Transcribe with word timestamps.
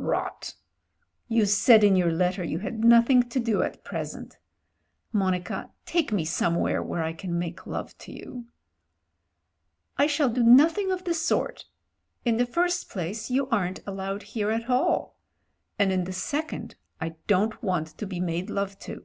"Rot! 0.00 0.54
You 1.26 1.44
said 1.44 1.82
in 1.82 1.96
your 1.96 2.12
letter 2.12 2.44
you 2.44 2.60
had 2.60 2.84
nothing 2.84 3.24
to 3.30 3.40
do 3.40 3.64
at 3.64 3.82
present. 3.82 4.38
Monica, 5.12 5.72
take 5.86 6.12
me 6.12 6.24
somewhere 6.24 6.80
where 6.80 7.02
I 7.02 7.12
can 7.12 7.36
make 7.36 7.66
love 7.66 7.98
to 7.98 8.12
you." 8.12 8.46
"I 9.96 10.06
shall 10.06 10.28
do 10.28 10.44
nothing 10.44 10.92
of 10.92 11.02
the 11.02 11.14
sort. 11.14 11.64
In 12.24 12.36
the 12.36 12.46
first 12.46 12.88
place 12.88 13.28
you 13.28 13.48
aren't 13.48 13.84
allowed 13.88 14.22
here 14.22 14.52
at 14.52 14.70
all; 14.70 15.18
and 15.80 15.90
in 15.90 16.04
the 16.04 16.12
second 16.12 16.76
I 17.00 17.16
don't 17.26 17.60
want 17.60 17.88
to 17.98 18.06
be 18.06 18.20
made 18.20 18.50
love 18.50 18.78
to." 18.86 19.04